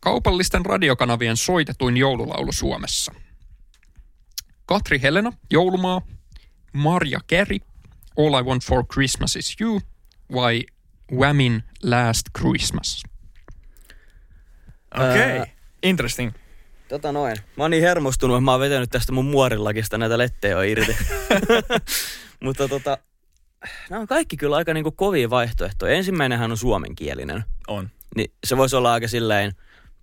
[0.00, 3.14] Kaupallisten radiokanavien soitetuin joululaulu Suomessa.
[4.66, 6.02] Katri Helena, Joulumaa,
[6.72, 7.58] Marja Keri,
[8.18, 9.80] All I Want for Christmas is You
[10.34, 10.62] vai
[11.12, 13.02] Whamin Last Christmas?
[14.94, 15.38] Okei.
[15.38, 15.46] Ää,
[15.82, 16.32] Interesting.
[16.88, 17.36] Tota noin.
[17.56, 20.96] Mä oon niin hermostunut, että mä oon vetänyt tästä mun muorilakista näitä lettejä irti.
[22.44, 22.98] Mutta tota,
[23.90, 25.94] nämä on kaikki kyllä aika niinku kovia vaihtoehtoja.
[25.94, 27.44] Ensimmäinenhän on suomenkielinen.
[27.68, 27.90] On.
[28.16, 29.52] Niin se voisi olla aika silleen,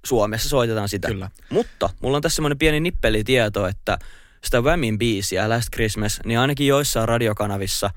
[0.05, 1.07] Suomessa soitetaan sitä.
[1.07, 1.29] Kyllä.
[1.49, 3.97] Mutta mulla on tässä semmoinen pieni nippelitieto, että
[4.43, 7.89] sitä Whamin biisiä Last Christmas, niin ainakin joissain radiokanavissa,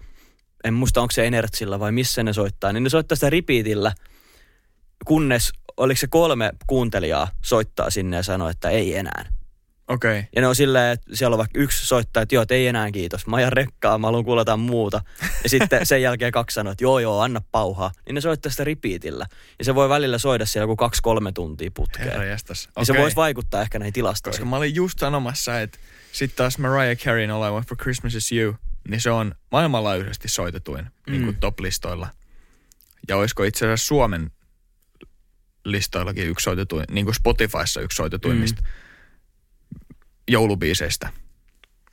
[0.64, 3.92] en muista onko se Enertsillä vai missä ne soittaa, niin ne soittaa sitä repeatillä,
[5.04, 9.24] kunnes, oliko se kolme kuuntelijaa soittaa sinne ja sanoo, että ei enää.
[9.88, 10.18] Okei.
[10.18, 10.24] Okay.
[10.36, 12.90] Ja ne on silleen, että siellä on vaikka yksi soittaa, että joo, että ei enää
[12.90, 13.26] kiitos.
[13.26, 15.00] Mä ajan rekkaa, mä haluan kuulla muuta.
[15.42, 17.92] Ja sitten sen jälkeen kaksi sanoo, että joo joo, anna pauhaa.
[18.06, 19.26] Niin ne soittaa sitä repeatillä.
[19.58, 22.04] Ja se voi välillä soida siellä joku kaksi-kolme tuntia putkeen.
[22.04, 22.68] Herra jestas.
[22.76, 24.38] Niin se voisi vaikuttaa ehkä näihin tilastoihin.
[24.38, 25.78] Koska mä olin just sanomassa, että
[26.12, 28.54] sitten taas Mariah Careyn All I Want for Christmas is You,
[28.88, 31.12] niin se on maailmanlaajuisesti soitetuin mm.
[31.12, 32.08] niin kuin top-listoilla.
[33.08, 34.30] Ja olisiko itse asiassa Suomen
[35.64, 38.68] listoillakin yksi soitetuin, niin kuin Spotifyssa yksi soitetuimmista mm.
[40.28, 41.08] joulubiiseistä.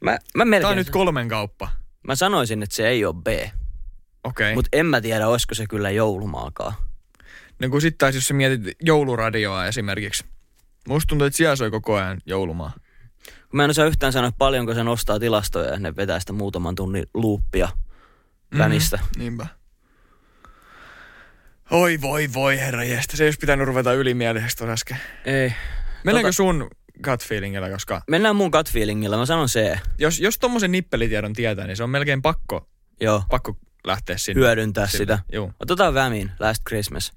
[0.01, 1.69] Mä, mä, melkein, Tämä on nyt kolmen kauppa.
[2.07, 3.27] mä sanoisin, että se ei ole B.
[3.27, 3.51] Okei.
[4.23, 4.53] Okay.
[4.53, 6.73] Mutta en mä tiedä, olisiko se kyllä joulumaakaan.
[7.59, 10.25] No kun sitten taas, jos sä mietit jouluradioa esimerkiksi.
[10.87, 12.73] Musta tuntuu, että siellä soi koko ajan joulumaa.
[13.49, 16.75] Kun Mä en osaa yhtään sanoa, paljonko se nostaa tilastoja ja ne vetää sitä muutaman
[16.75, 17.69] tunnin luuppia
[18.57, 18.97] välistä.
[18.97, 19.47] Mm, niinpä.
[21.71, 24.97] Oi voi voi herra jestä, se ei olisi pitänyt ruveta ylimieliseksi tuossa äsken.
[25.25, 25.53] Ei.
[26.03, 26.69] Mennäänkö Tota- sun
[27.03, 29.77] gut feelingillä, koska Mennään mun gut feelingillä, mä sanon C.
[29.99, 32.67] jos, jos tommosen nippelitiedon tietää, niin se on melkein pakko,
[33.01, 34.39] Joo, pakko lähteä sinne.
[34.41, 35.01] hyödyntää Sille.
[35.03, 35.19] sitä.
[35.31, 35.51] Joo.
[35.59, 37.11] Otetaan Vämin, Last Christmas.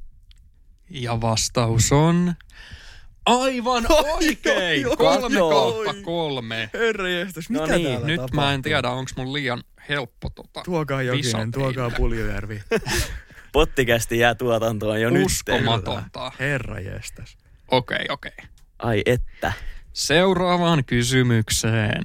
[0.91, 2.35] Ja vastaus on
[3.27, 4.89] aivan oikein.
[4.89, 6.71] oi, Kolme kautta kolme.
[6.75, 7.05] Herra
[7.49, 8.41] mitä No niin, täällä Nyt tapahtuu?
[8.41, 11.91] mä en tiedä, onko mun liian helppo tota Tuokaa Jokinen, tuokaa.
[11.91, 12.63] Puljujärvi.
[13.53, 15.27] Pottikästi jää tuotantoon jo nyt.
[15.27, 16.33] Uskomatonta.
[16.39, 17.37] Herra jestas.
[17.71, 18.33] Okei, okei.
[18.79, 19.53] Ai että.
[19.93, 22.05] Seuraavaan kysymykseen.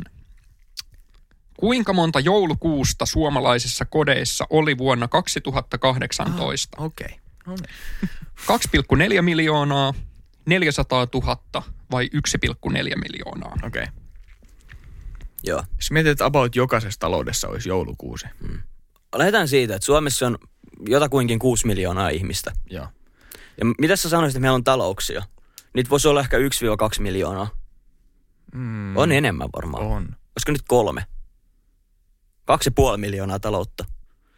[1.57, 6.77] Kuinka monta joulukuusta suomalaisissa kodeissa oli vuonna 2018?
[6.83, 7.05] Okei.
[7.05, 7.17] Okay.
[7.45, 8.09] No niin.
[9.15, 9.93] 2,4 miljoonaa,
[10.47, 13.53] 400 000 vai 1,4 miljoonaa?
[13.63, 13.83] Okei.
[13.83, 13.93] Okay.
[15.43, 15.63] Joo.
[15.75, 18.25] Jos mietit, että about jokaisessa taloudessa olisi joulukuusi.
[19.15, 20.37] Lähdetään siitä, että Suomessa on
[20.89, 22.51] jotakuinkin 6 miljoonaa ihmistä.
[22.69, 22.87] Joo.
[23.59, 25.23] Ja mitä sä sanoisit, että meillä on talouksia?
[25.73, 26.41] Niitä voisi olla ehkä 1-2
[26.99, 27.49] miljoonaa.
[28.53, 29.85] Mm, On enemmän varmaan.
[29.85, 30.03] On.
[30.05, 31.05] Olisiko nyt kolme?
[32.45, 33.85] Kaksi puoli miljoonaa taloutta.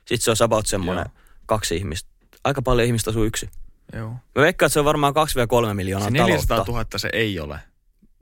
[0.06, 1.24] Sitten se on about semmoinen Joo.
[1.46, 2.10] kaksi ihmistä.
[2.44, 3.50] Aika paljon ihmistä asuu yksi.
[3.94, 4.10] Joo.
[4.10, 5.14] Mä veikkaan, että se on varmaan
[5.72, 6.72] 2-3 miljoonaa Se 400 taloutta.
[6.72, 7.60] 000 se ei ole.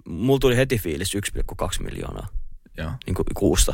[0.05, 2.27] Mulla tuli heti fiilis 1,2 miljoonaa
[2.77, 2.91] Joo.
[3.05, 3.73] niin kuin kuusta.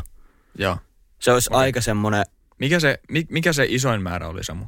[0.58, 0.78] Joo.
[1.20, 1.62] Se olisi okay.
[1.62, 2.26] aika semmoinen,
[2.60, 4.66] Mikä se, mi, mikä se isoin määrä oli, Samu?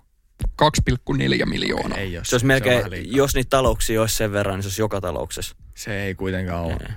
[0.62, 1.98] 2,4 miljoonaa.
[1.98, 2.26] Ei ole.
[2.26, 3.18] se olisi melkein, liikaa.
[3.18, 5.56] jos niitä talouksia olisi sen verran, niin se olisi joka talouksessa.
[5.76, 6.88] Se ei kuitenkaan ole Ei.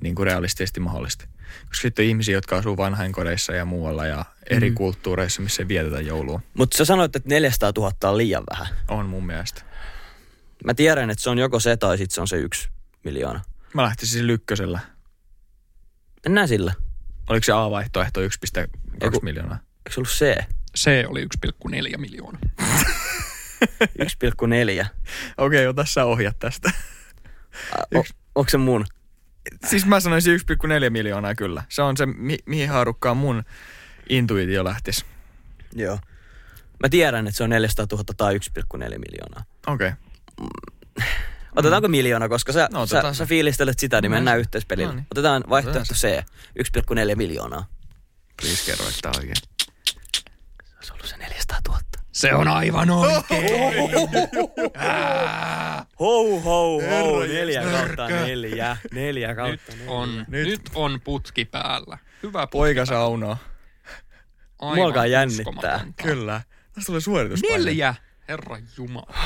[0.00, 1.24] niin kuin realistisesti mahdollista.
[1.68, 4.74] Koska sitten on ihmisiä, jotka asuu vanhainkodeissa ja muualla ja eri Mm.
[4.74, 6.40] kulttuureissa, missä ei vietetä joulua.
[6.54, 8.66] Mutta sä sanoit, että 400 000 on liian vähän.
[8.88, 9.62] On mun mielestä.
[10.64, 12.68] Mä tiedän, että se on joko se tai sitten se on se yksi
[13.04, 13.40] miljoona.
[13.74, 14.80] Mä lähtisin siis lykkösellä.
[16.26, 16.72] Mennään sillä.
[17.28, 18.28] Oliko se A-vaihtoehto 1,2
[19.00, 19.58] Eiku- miljoonaa?
[19.76, 20.44] Eikö se ollut C?
[20.78, 22.40] C oli 1,4 miljoonaa.
[24.82, 24.86] 1,4.
[25.38, 26.70] Okei, ota sä ohjat tästä.
[27.94, 28.86] O, onko se mun?
[29.66, 31.62] Siis mä sanoisin 1,4 miljoonaa kyllä.
[31.68, 33.42] Se on se, mi- mihin haarukkaan mun
[34.08, 35.04] intuitio lähtisi.
[35.74, 35.98] Joo.
[36.82, 39.44] Mä tiedän, että se on 400 000 tai 1,4 miljoonaa.
[39.66, 39.92] Okei.
[41.56, 43.26] Otetaanko miljoona, koska sä, No, sä, sä se.
[43.26, 44.88] fiilistelet sitä, niin No, mennään se- yhteispelillä.
[44.88, 45.06] no niin.
[45.12, 46.24] Otetaan vaihtoehto C,
[46.58, 47.66] 1,4 miljoonaa.
[48.42, 49.34] Please kerro, että oikein.
[49.84, 51.80] Se olisi ollut se 400 000.
[52.12, 53.50] Se on aivan oikein.
[56.00, 58.76] Hou, hou, hou, Herra neljä kautta neljä.
[58.92, 59.90] Neljä Nyt kautta neljä.
[59.90, 60.48] on, Nyt.
[60.48, 60.60] nyt.
[60.74, 61.98] on putki päällä.
[62.22, 62.86] Hyvä putki Poika.
[64.58, 65.84] Aivan Mua alkaa jännittää.
[66.02, 66.40] Kyllä.
[66.72, 67.58] Tästä tulee suorituspaine.
[67.58, 67.94] Neljä.
[68.28, 69.14] Herra Jumala.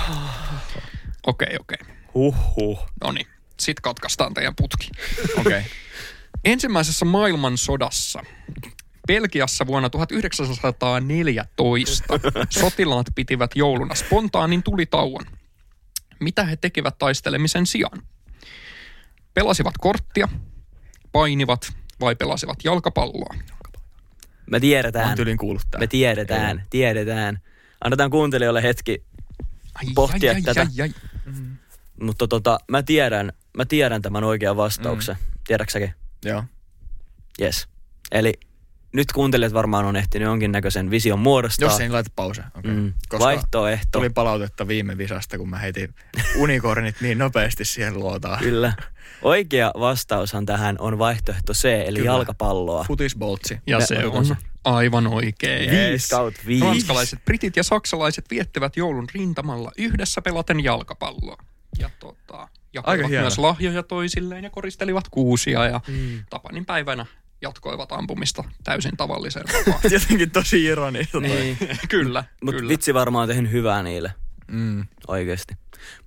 [1.27, 1.79] Okei, okei.
[2.15, 2.87] Huhhuh.
[3.05, 3.27] No niin,
[3.61, 4.91] sit katkaistaan teidän putki.
[5.41, 5.59] Okei.
[5.59, 5.63] Okay.
[6.45, 8.23] Ensimmäisessä maailmansodassa
[9.07, 12.05] Belgiassa vuonna 1914
[12.61, 15.25] sotilaat pitivät jouluna spontaanin tulitauon.
[16.21, 18.03] Mitä he tekivät taistelemisen sijaan?
[19.35, 20.29] Pelasivat korttia,
[21.13, 23.35] painivat vai pelasivat jalkapalloa?
[23.35, 23.43] Me
[24.47, 25.07] Mä tiedetään.
[25.07, 25.39] oon tyylin.
[25.79, 27.39] Me tiedetään, tiedetään.
[27.85, 29.05] Annetaan kuuntelijoille hetki,
[29.75, 30.61] Ai, Pohtia ai, tätä.
[30.61, 30.95] Ai, ai.
[32.01, 35.17] mutta tota, mä tiedän, mä tiedän tämän oikean vastauksen.
[35.21, 35.41] Mm.
[35.47, 35.95] Tiedätkö säkin?
[36.25, 36.45] Joo.
[37.41, 37.69] Yes.
[38.13, 38.33] Eli
[38.93, 41.67] nyt kuuntelijat varmaan on ehtinyt jonkinnäköisen vision muodostaa.
[41.69, 42.43] Jos ei niin laita pause.
[42.59, 42.73] Okay.
[42.73, 42.93] mm.
[43.09, 43.99] Koska Vaihtoehto.
[43.99, 45.95] tuli palautetta viime visasta, kun mä heitin
[46.37, 48.39] unikornit niin nopeasti siihen luotaan.
[48.39, 48.73] Kyllä.
[49.23, 52.13] Oikea vastaushan tähän on vaihtoehto C, eli Kyllä.
[52.13, 52.85] jalkapalloa.
[52.85, 53.59] Futisboltsi.
[53.67, 54.37] Ja Me se on.
[54.65, 55.71] Aivan oikein.
[56.11, 56.65] Kautta viisi.
[56.65, 61.37] Ranskalaiset, britit ja saksalaiset viettivät joulun rintamalla yhdessä pelaten jalkapalloa.
[61.79, 63.23] Ja tota, Aika jakoivat hieno.
[63.23, 66.25] myös lahjoja toisilleen ja koristelivat kuusia ja mm.
[66.31, 67.07] Tapanin päivänä
[67.43, 69.81] jatkoivat ampumista täysin tavalliseen tapaan.
[69.93, 71.21] Jotenkin tosi ironista.
[71.21, 71.59] Niin.
[71.89, 74.15] kyllä, Mutta vitsi varmaan on tehnyt hyvää niille.
[74.53, 74.87] Mm.
[75.09, 75.55] Oikeesti.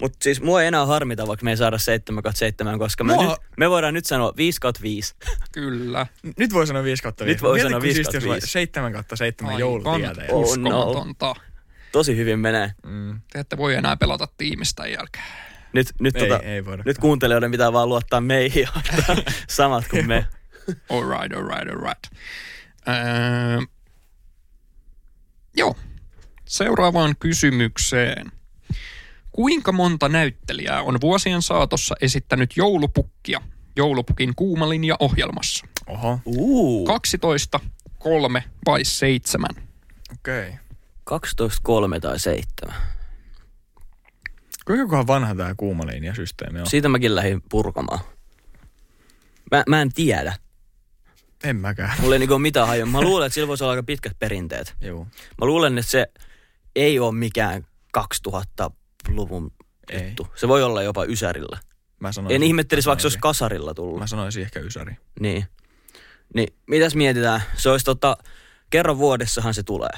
[0.01, 3.13] Mutta siis mua ei enää harmita, vaikka me ei saada 7 kautta 7, koska me,
[3.13, 5.15] Mua- nyt, me voidaan nyt sanoa 5 kautta 5.
[5.51, 6.07] Kyllä.
[6.39, 7.35] Nyt voi sanoa 5 kautta 5.
[7.35, 8.47] Nyt voi sanoa 5 kautta 5.
[8.47, 10.21] 7 kautta 7 Aivan joulutietä.
[10.29, 11.35] Oh, no.
[11.91, 12.71] Tosi hyvin menee.
[12.85, 13.21] Mm.
[13.33, 15.25] Te ette voi enää pelata tiimistä tämän jälkeen.
[15.73, 16.83] Nyt, nyt, Ei, tota, ei voida.
[16.85, 18.81] nyt kuuntelijoiden pitää vaan luottaa meihin ja
[19.47, 20.27] samat kuin me.
[20.89, 22.03] All right, all right, all right.
[22.87, 23.61] Öö,
[25.57, 25.75] joo.
[26.47, 28.31] Seuraavaan kysymykseen.
[29.35, 33.41] Kuinka monta näyttelijää on vuosien saatossa esittänyt joulupukkia
[33.75, 35.65] joulupukin kuumalinja ohjelmassa?
[35.87, 37.59] Oho, Uu, 12,
[37.99, 39.49] 3 vai 7?
[40.13, 40.47] okei.
[40.47, 40.59] Okay.
[41.03, 42.75] 12, 3 tai 7.
[44.65, 46.67] Kuinka kohan vanha tämä kuumalinjasysteemi on?
[46.67, 47.99] Siitä mäkin lähdin purkamaan.
[49.51, 50.35] Mä, mä en tiedä.
[51.43, 51.93] En mäkään.
[52.01, 52.85] Mulla ei niinku mitään hajua.
[52.85, 54.75] Mä luulen, että sillä voisi olla aika pitkät perinteet.
[54.81, 55.07] Joo.
[55.41, 56.07] Mä luulen, että se
[56.75, 57.67] ei ole mikään
[59.09, 59.51] 2000-luvun
[59.89, 60.05] Ei.
[60.05, 60.27] juttu.
[60.35, 61.59] Se voi olla jopa Ysärillä.
[61.99, 63.99] Mä sanoisin, En ihmettelisi, vaikka se olisi kasarilla tullut.
[63.99, 64.97] Mä sanoisin ehkä Ysäri.
[65.19, 65.45] Niin.
[66.33, 67.43] Niin, mitäs mietitään?
[67.55, 68.17] Se olisi tota,
[68.69, 69.89] kerran vuodessahan se tulee.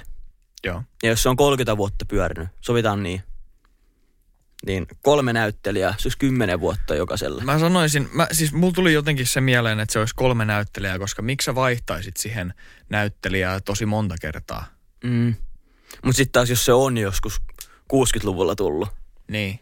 [0.63, 0.83] Joo.
[1.03, 3.23] Ja jos se on 30 vuotta pyörinyt, sovitaan niin.
[4.65, 7.43] Niin kolme näyttelijää, se olisi 10 vuotta jokaisella.
[7.43, 11.21] Mä sanoisin, mä, siis mulla tuli jotenkin se mieleen, että se olisi kolme näyttelijää, koska
[11.21, 12.53] miksi sä vaihtaisit siihen
[12.89, 14.65] näyttelijää tosi monta kertaa?
[15.03, 15.35] Mm.
[16.05, 17.41] Mutta sitten taas, jos se on joskus
[17.93, 18.89] 60-luvulla tullut,
[19.31, 19.59] Niin,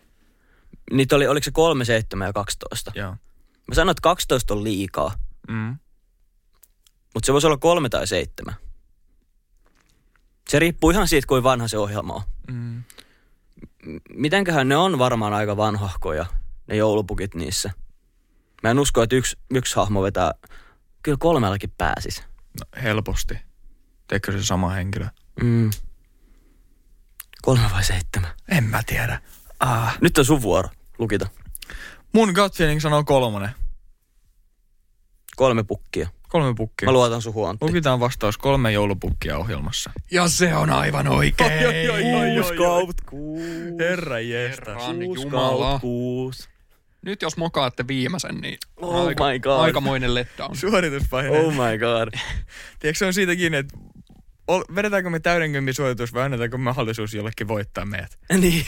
[0.91, 2.91] niitä oli, oliko se 3, 7 ja 12?
[2.95, 3.11] joo.
[3.67, 5.15] Mä sanoin, että 12 on liikaa,
[5.49, 5.77] Mm.
[7.13, 8.55] mutta se voisi olla kolme tai seitsemän.
[10.49, 12.21] Se riippuu ihan siitä, kuin vanha se ohjelma on.
[12.51, 12.83] Mm.
[14.13, 16.25] Mitenköhän ne on varmaan aika vanhahkoja,
[16.67, 17.71] ne joulupukit niissä.
[18.63, 20.33] Mä en usko, että yksi, yksi hahmo vetää,
[21.03, 22.19] kyllä kolmellakin pääsis.
[22.59, 23.37] No, helposti.
[24.07, 25.07] Teekö se sama henkilö?
[25.43, 25.69] Mm.
[27.41, 28.31] Kolme vai seitsemän?
[28.49, 29.21] En mä tiedä.
[29.65, 29.97] Ah.
[30.01, 31.27] Nyt on sun vuoro, lukita.
[32.13, 33.49] Mun gut feeling sanoo kolmonen.
[35.35, 36.09] Kolme pukkia.
[36.29, 36.85] Kolme pukkia.
[36.85, 37.65] Mä luotan sun Antti.
[37.65, 39.91] Lukitaan vastaus kolme joulupukkia ohjelmassa.
[40.11, 41.67] Ja se on aivan oikein.
[41.67, 42.57] Oi, oi, oi, oi.
[42.57, 43.43] kautta kuusi.
[43.79, 44.15] Herra
[45.05, 45.65] Kuusi Jumala.
[45.65, 46.49] kautta kuusi.
[47.01, 49.59] Nyt jos mokaatte viimeisen, niin Oh aika, my God.
[49.59, 50.55] aikamoinen letdown.
[50.55, 51.29] Suorituspaine.
[51.29, 52.19] Oh my god.
[52.79, 53.77] Tiedätkö se on siitä kiinni, että
[54.75, 58.19] vedetäänkö me täyden kympin suoritus vai annetaanko mahdollisuus jollekin voittaa meidät?
[58.41, 58.65] niin.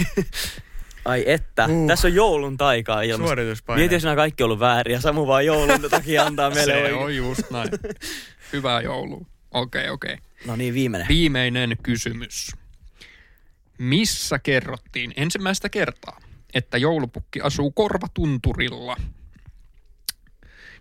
[1.07, 1.87] Ai että, Uh.
[1.87, 3.27] tässä on joulun taikaa ilmassa.
[3.27, 3.79] Suorituspaine.
[3.81, 6.77] Mieti, jos nämä kaikki on ollut väärin ja Samu vaan joulun takia antaa meille Se
[6.83, 6.95] oikein.
[6.97, 7.69] on just näin.
[8.53, 9.25] Hyvää joulua.
[9.51, 10.13] Okei, okay, okei.
[10.13, 10.25] Okay.
[10.45, 11.07] No niin, viimeinen.
[11.07, 12.51] Viimeinen kysymys.
[13.77, 16.19] Missä kerrottiin ensimmäistä kertaa,
[16.53, 18.95] että joulupukki asuu korvatunturilla?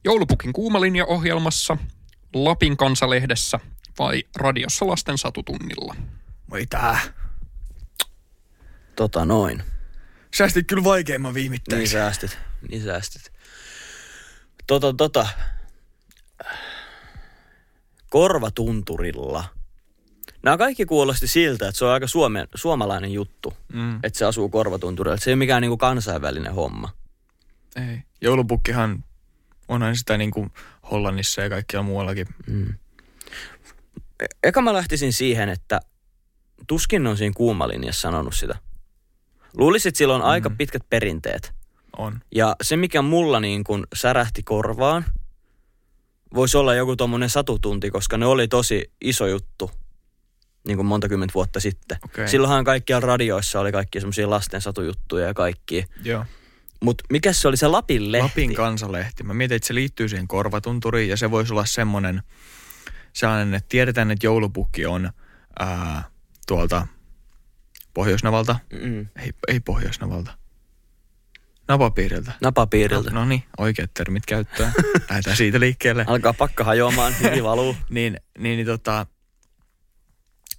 [0.05, 1.77] Joulupukin kuumalinja-ohjelmassa,
[2.35, 3.61] Lapin kansalehdessä
[3.99, 5.97] vai radiossa lasten satutunnilla?
[6.51, 6.99] Voi tää.
[8.97, 9.63] Tota noin.
[10.35, 11.79] Säästit kyllä vaikeimman viimittäin.
[11.79, 12.39] Niin säästit.
[12.71, 13.33] Niin säästit.
[14.67, 15.27] Tota, tota.
[18.11, 19.45] Korvatunturilla.
[20.43, 24.49] Nämä kaikki kuulosti siltä, että se on aika suomen, suomalainen juttu, Mm, että se asuu
[24.49, 25.17] korvatunturilla.
[25.17, 26.93] Se ei ole mikään niinku kansainvälinen homma.
[27.77, 27.99] ei.
[28.21, 29.05] Joulupukkihan
[29.69, 30.51] onhan sitä niin kuin
[30.91, 32.27] Hollannissa ja kaikkialla muuallakin.
[32.47, 32.75] Mm.
[34.21, 35.81] E- Eka mä lähtisin siihen, että
[36.67, 38.59] tuskin on siinä kuumalinjassa sanonut sitä.
[39.59, 41.53] Luulisin, että sillä on aika pitkät perinteet.
[41.97, 42.21] On.
[42.35, 45.05] Ja se, mikä mulla niin kuin särähti korvaan,
[46.35, 49.71] voisi olla joku tuommoinen satutunti, koska ne oli tosi iso juttu
[50.67, 51.99] niin kuin monta kymmentä vuotta sitten.
[52.05, 52.29] Okei.
[52.29, 55.85] Silloinhan kaikkialla radioissa oli kaikki semmoisia lasten satujuttuja ja kaikki.
[56.05, 56.25] Joo.
[56.81, 58.29] Mutta mikä se oli se Lapin lehti?
[58.29, 59.23] Lapin kansalehti.
[59.23, 62.23] Mä mietin, että se liittyy siihen korvatunturiin ja se voisi olla semmoinen,
[63.13, 65.11] sellainen, että tiedetään, että joulupukki on
[65.59, 66.05] ää,
[66.47, 66.87] tuolta
[67.97, 68.57] Pohjoisnavalta.
[68.73, 69.07] Mm.
[69.17, 70.31] Ei, ei Pohjoisnavalta.
[71.69, 72.33] Napapiiriltä.
[72.41, 73.11] Napapiiriltä.
[73.11, 74.73] No, no niin, oikeat termit käyttöön.
[75.11, 76.05] Lähdetään siitä liikkeelle.
[76.09, 77.77] Alkaa pakka hajoamaan, hivi valuu.
[77.91, 79.07] Niin, niin, niin tota,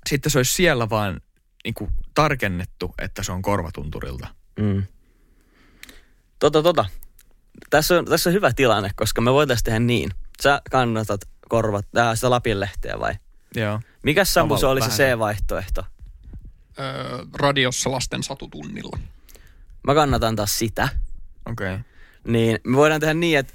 [0.10, 1.22] sitten se olisi siellä vaan
[1.64, 4.28] niin kuin tarkennettu, että se on korvatunturilta.
[4.60, 4.84] Mm.
[6.40, 6.86] Tota, tota.
[7.70, 10.12] Tässä on, tässä on hyvä tilanne, koska me voitaisiin tehdä niin.
[10.42, 13.14] Sä kannatat korvat, äh, sitä Lapin lehteä vai?
[13.56, 13.82] Joo.
[14.04, 14.90] Mikäs Sampo se oli se.
[14.90, 15.86] C-vaihtoehto?
[16.80, 19.00] Öö, radiossa lasten satutunnilla.
[19.84, 20.90] Mä kannatan taas sitä.
[21.46, 21.74] Okei.
[21.74, 21.80] Okay.
[22.28, 23.54] Niin me voidaan tehdä niin, että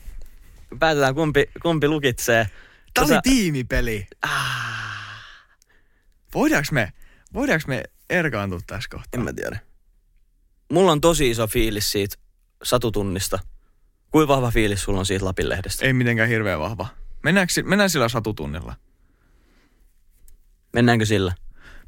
[0.79, 2.51] päätetään kumpi, kumpi lukitsee.
[2.95, 4.07] Tämä oli Sä- tiimipeli.
[6.35, 6.93] Voidaanko me,
[7.35, 9.09] voidaanko me erkaantua tässä kohtaa?
[9.13, 9.59] En mä tiedä.
[10.71, 12.17] Mulla on tosi iso fiilis siitä
[12.63, 13.39] satutunnista.
[14.11, 15.87] Kuinka vahva fiilis sulla on siitä Lapin lehdestä?
[15.87, 16.87] Ei mitenkään hirveän vahva.
[17.23, 18.77] Mennäänkö, mennään sillä satutunnilla?
[20.73, 21.35] Mennäänkö sillä?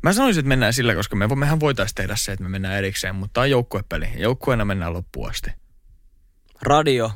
[0.05, 3.15] Mä sanoisin, että mennään sillä, koska me, mehän voitaisiin tehdä se, että me mennään erikseen,
[3.15, 4.09] mutta tämä on joukkuepeli.
[4.17, 5.51] Joukkueena mennään loppuun asti.
[6.63, 7.11] Radio,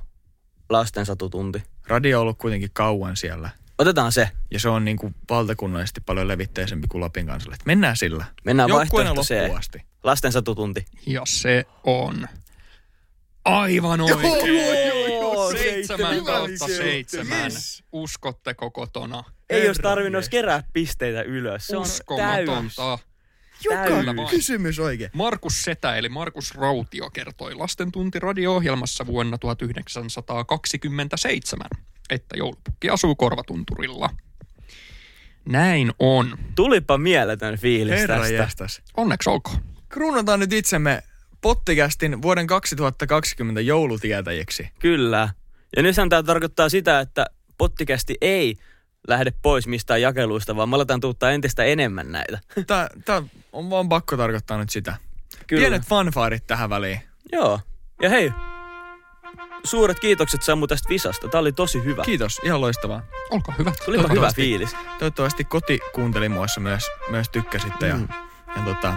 [0.70, 1.62] lasten satutunti.
[1.87, 3.51] Radio on ollut kuitenkin kauan siellä.
[3.79, 4.31] Otetaan se.
[4.51, 7.57] Ja se on niin kuin valtakunnallisesti paljon levitteisempi kuin Lapin kansalle.
[7.64, 8.24] Mennään sillä.
[8.44, 9.83] Mennään Joukkueena vaihtoehto loppuun asti.
[10.05, 10.85] Lasten satutunti.
[11.07, 12.29] Ja se on
[13.44, 15.59] aivan oikein.
[15.59, 17.42] Seitsemän kautta seitsemän.
[17.42, 17.85] Yes.
[17.92, 19.24] Uskotteko kotona?
[19.50, 21.66] Ei olisi tarvinnut kerää pisteitä ylös.
[21.66, 22.76] Se on täys.
[23.64, 25.11] Joka kysymys oikein.
[25.14, 31.66] Markus Setä eli Markus Rautio kertoi lastentunti radio-ohjelmassa vuonna 1927,
[32.11, 34.11] että joulupukki asuu korvatunturilla.
[35.48, 36.38] Näin on.
[36.54, 38.34] Tulipa mieletön fiilis Herra tästä.
[38.34, 38.82] jästäs.
[38.96, 39.56] Onneksi olkoon.
[39.88, 41.02] Kruunataan nyt itsemme
[41.40, 44.68] pottikästin vuoden 2020 joulutietäjiksi.
[44.78, 45.28] Kyllä.
[45.76, 47.26] Ja nythän tämä tarkoittaa sitä, että
[47.58, 48.56] pottikästi ei
[49.08, 52.38] lähde pois mistään jakeluista, vaan me aletaan tuuttaa entistä enemmän näitä.
[52.66, 54.96] Tää, tää on vaan pakko tarkoittaa nyt sitä.
[55.46, 55.61] Kyllä.
[55.61, 57.00] Pienet fanfaarit tähän väliin.
[57.32, 57.61] Joo.
[58.02, 58.32] Ja hei,
[59.64, 61.28] suuret kiitokset Sammu tästä visasta.
[61.28, 62.02] Tämä oli tosi hyvä.
[62.04, 63.02] Kiitos, ihan loistavaa.
[63.30, 63.72] Olkaa hyvä.
[63.84, 64.76] Tulipa hyvä fiilis.
[64.98, 68.08] Toivottavasti kotikuuntelimuissa myös, myös tykkäsitte ja, Mm.
[68.56, 68.94] ja tota,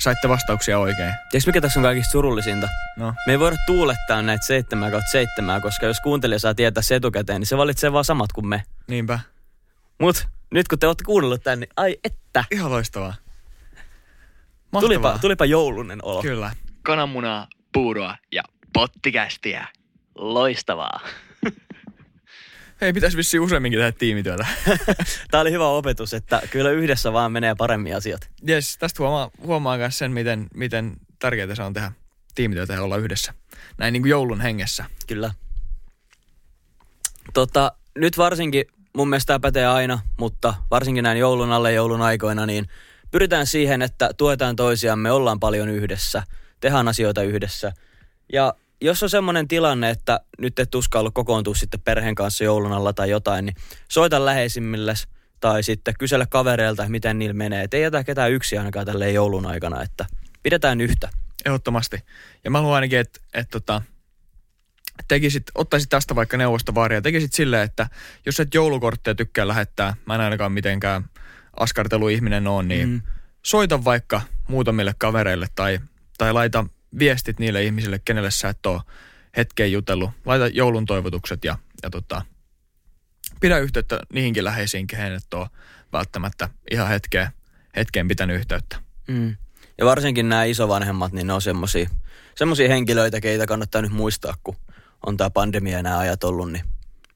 [0.00, 1.14] saitte vastauksia oikein.
[1.30, 2.68] Tiedätkö mikä tässä on kaikista surullisinta?
[2.96, 6.94] No, Me ei voida tuulettaa näitä 7 kautta 7, koska jos kuuntelija saa tietää se
[6.94, 8.62] etukäteen, niin se valitsee vaan samat kuin me.
[8.86, 9.18] niinpä.
[10.00, 12.44] Mut nyt kun te olette kuunnellut tän, niin ai että.
[12.50, 13.14] Ihan loistavaa.
[14.72, 14.80] Mahtavaa.
[14.80, 16.22] Tulipa, tulipa joulunen olo.
[16.22, 16.50] Kyllä.
[16.82, 19.66] kananmunaa, puuroa ja pottikästiä.
[20.14, 21.00] Loistavaa.
[22.80, 24.46] Hei, pitäisi vissiin useamminkin tehdä tiimityötä.
[25.30, 28.30] Tämä oli hyvä opetus, että kyllä yhdessä vaan menee paremmin asiat.
[28.46, 31.92] Jes, tästä huomaa, huomaa myös sen, miten, miten tärkeää se on tehdä
[32.34, 33.34] tiimityötä ja olla yhdessä.
[33.78, 34.84] Näin niin kuin joulun hengessä.
[35.06, 35.34] Kyllä.
[37.34, 38.64] Tota, nyt varsinkin,
[38.96, 42.68] mun mielestä tämä pätee aina, mutta varsinkin näin joulun alle joulun aikoina, niin
[43.10, 46.22] pyritään siihen, että tuetaan toisiamme, ollaan paljon yhdessä,
[46.60, 47.72] tehdään asioita yhdessä.
[48.32, 52.92] Ja jos on semmoinen tilanne, että nyt et uskalla kokoontua sitten perheen kanssa joulun alla
[52.92, 53.56] tai jotain, niin
[53.88, 55.08] soita läheisimmilles
[55.40, 57.62] tai sitten kysele kavereilta, miten niillä menee.
[57.64, 60.06] Et ei jätä ketään yksi ainakaan tälleen joulun aikana, että
[60.42, 61.08] pidetään yhtä.
[61.44, 62.04] Ehdottomasti.
[62.44, 63.82] Ja mä haluan ainakin, että et, tota,
[65.08, 67.88] tekisit, ottaisit tästä vaikka neuvostovaaria ja tekisit silleen, että
[68.26, 71.04] jos et joulukortteja tykkää lähettää, mä en ainakaan mitenkään
[71.56, 73.02] askarteluihminen on, niin mm.
[73.42, 75.80] soita vaikka muutamille kavereille tai,
[76.18, 76.64] tai laita
[76.98, 78.80] viestit niille ihmisille, kenelle sä et ole
[79.36, 80.10] hetkeen jutellut.
[80.24, 82.22] Laita joulun toivotukset ja, ja tota,
[83.40, 85.48] pidä yhteyttä niihinkin läheisiin, kehen et ole
[85.92, 87.28] välttämättä ihan hetkeen,
[87.76, 88.76] hetkeen pitänyt yhteyttä.
[89.08, 89.36] Mm.
[89.78, 91.90] Ja varsinkin nämä isovanhemmat, niin ne on semmosia,
[92.34, 94.56] semmosia henkilöitä, keitä kannattaa nyt muistaa, kun
[95.06, 96.64] on tämä pandemia ja nämä ajat ollut, niin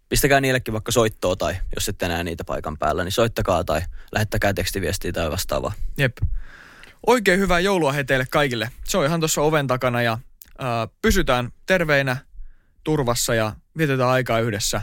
[0.09, 3.83] pistäkää niillekin vaikka soittoa tai jos ette näe niitä paikan päällä, niin soittakaa tai
[4.13, 5.73] lähettäkää tekstiviestiä tai vastaavaa.
[5.99, 6.17] Jep.
[7.07, 8.71] Oikein hyvää joulua he teille kaikille.
[8.85, 10.19] Se on ihan tuossa oven takana ja
[10.59, 12.17] ää, pysytään terveinä,
[12.85, 14.81] turvassa ja vietetään aikaa yhdessä.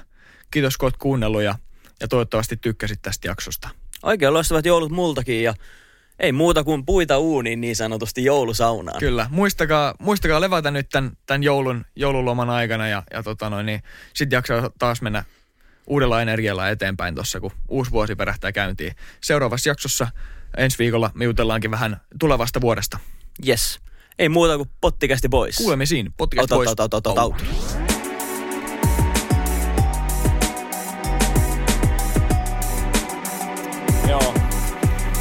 [0.52, 1.56] Kiitos kun oot kuunnellut ja,
[2.00, 3.70] ja toivottavasti tykkäsit tästä jaksosta.
[4.04, 5.54] Oikein loistavat joulut multakin ja
[6.20, 9.00] ei muuta kuin puita uuniin niin sanotusti joulusaunaan.
[9.00, 13.84] Kyllä, muistakaa, muistakaa levätä nyt tämän, tämän joulun, joululoman aikana ja, ja tota noin, niin
[14.14, 15.24] sitten jaksaa taas mennä
[15.88, 18.96] uudella energialla eteenpäin tuossa, kun uusi vuosi perähtää käyntiin.
[19.22, 20.08] Seuraavassa jaksossa
[20.58, 23.00] ensi viikolla me jutellaankin vähän tulevasta vuodesta.
[23.48, 23.80] Yes.
[24.20, 25.58] Ei muuta kuin pottikästi pois.
[25.58, 26.14] Kuulemisiin.
[26.20, 26.70] Ota, pois.
[26.70, 27.36] ota, ota, ota, ota.
[34.10, 34.34] Joo.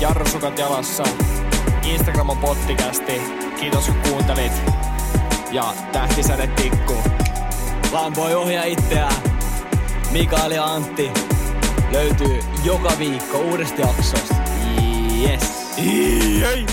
[0.01, 1.05] Jarrusukat jalassa.
[1.83, 3.21] Instagram on pottikästi.
[3.61, 4.53] Kiitos kun kuuntelit.
[5.53, 6.97] Ja tähtisäde tikku.
[7.93, 9.23] Lampoi ohjaa itseään.
[10.11, 11.11] Mikael ja Antti
[11.93, 14.40] löytyy joka viikko uudesta jaksosta.
[15.21, 15.51] Yes.
[15.79, 16.67] Ei.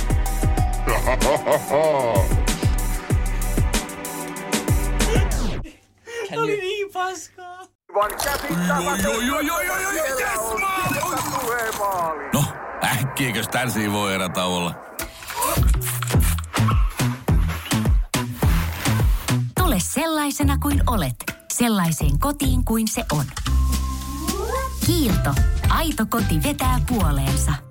[12.34, 12.44] No,
[12.84, 14.76] äkkiäkös tän voi erätä olla?
[19.60, 21.16] Tule sellaisena kuin olet,
[21.54, 23.26] sellaiseen kotiin kuin se on.
[24.86, 25.34] Kiilto.
[25.70, 27.67] Aito koti vetää puoleensa.